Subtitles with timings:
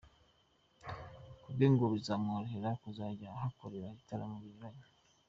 [1.41, 4.83] Kubwe ngo bizamworohera kuzajya ahakorera ibitaramo binyuranye.